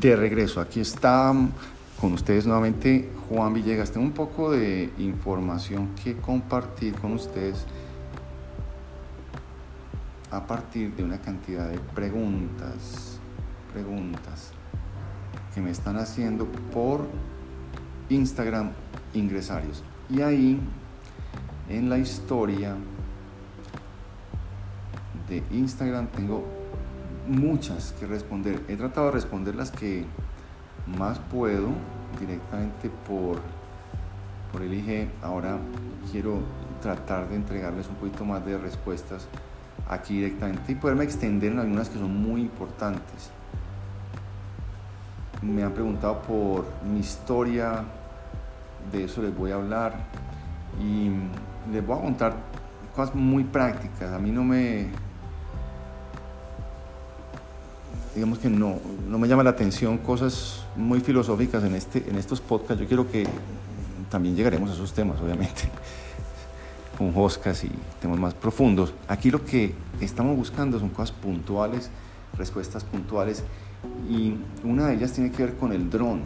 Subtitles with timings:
[0.00, 1.34] de regreso, aquí está
[2.00, 3.90] con ustedes nuevamente Juan Villegas.
[3.90, 7.66] Tengo un poco de información que compartir con ustedes
[10.30, 13.18] a partir de una cantidad de preguntas,
[13.74, 14.52] preguntas
[15.54, 17.06] que me están haciendo por
[18.08, 18.70] Instagram
[19.12, 19.82] ingresarios.
[20.08, 20.58] Y ahí,
[21.68, 22.74] en la historia
[25.28, 26.59] de Instagram, tengo
[27.28, 28.62] muchas que responder.
[28.68, 30.04] He tratado de responder las que
[30.86, 31.68] más puedo
[32.18, 33.40] directamente por,
[34.52, 35.08] por el IG.
[35.22, 35.58] Ahora
[36.10, 36.40] quiero
[36.82, 39.28] tratar de entregarles un poquito más de respuestas
[39.88, 43.30] aquí directamente y poderme extender en algunas que son muy importantes.
[45.42, 47.84] Me han preguntado por mi historia,
[48.92, 49.94] de eso les voy a hablar
[50.80, 51.10] y
[51.72, 52.34] les voy a contar
[52.94, 54.12] cosas muy prácticas.
[54.12, 54.88] A mí no me,
[58.14, 62.40] digamos que no, no me llama la atención cosas muy filosóficas en, este, en estos
[62.40, 62.80] podcasts.
[62.80, 63.26] Yo quiero que
[64.10, 65.62] también llegaremos a esos temas, obviamente,
[66.98, 68.92] con Joscas y temas más profundos.
[69.08, 71.90] Aquí lo que estamos buscando son cosas puntuales,
[72.36, 73.44] respuestas puntuales,
[74.08, 76.20] y una de ellas tiene que ver con el dron.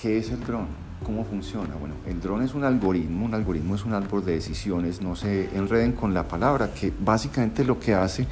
[0.00, 0.66] ¿Qué es el dron?
[1.04, 1.74] ¿Cómo funciona?
[1.74, 5.54] Bueno, el dron es un algoritmo, un algoritmo es un árbol de decisiones, no se
[5.56, 8.26] enreden con la palabra, que básicamente lo que hace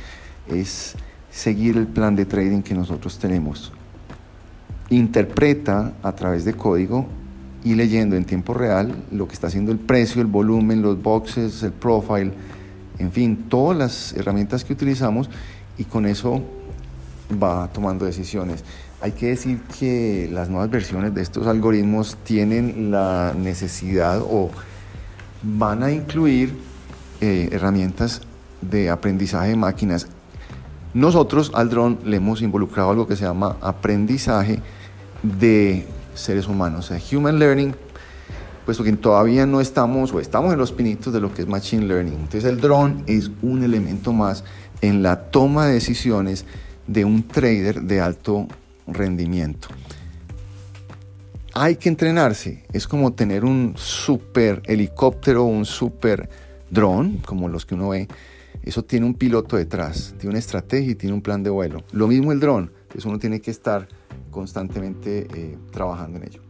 [0.49, 0.95] es
[1.31, 3.73] seguir el plan de trading que nosotros tenemos.
[4.91, 7.07] Interpreta a través de código
[7.65, 11.63] y leyendo en tiempo real lo que está haciendo el precio, el volumen, los boxes,
[11.63, 12.33] el profile,
[12.99, 15.29] en fin, todas las herramientas que utilizamos
[15.77, 16.43] y con eso
[17.43, 18.65] va tomando decisiones.
[19.01, 24.51] Hay que decir que las nuevas versiones de estos algoritmos tienen la necesidad o
[25.43, 26.57] van a incluir
[27.21, 28.23] eh, herramientas
[28.63, 30.09] de aprendizaje de máquinas
[30.97, 34.61] nosotros al dron le hemos involucrado algo que se llama aprendizaje
[35.23, 37.75] de seres humanos, o sea, human learning,
[38.65, 41.87] puesto que todavía no estamos o estamos en los pinitos de lo que es machine
[41.87, 42.15] learning.
[42.15, 44.43] Entonces el dron es un elemento más
[44.81, 46.47] en la toma de decisiones
[46.87, 48.49] de un trader de alto
[48.87, 49.69] rendimiento.
[51.53, 56.31] Hay que entrenarse, es como tener un super helicóptero, un super
[56.71, 58.09] dron, como los que uno ve
[58.67, 61.85] eso tiene un piloto detrás, tiene una estrategia y tiene un plan de vuelo.
[61.93, 63.89] Lo mismo el dron, eso uno tiene que estar
[64.31, 66.43] constantemente eh, trabajando en ello.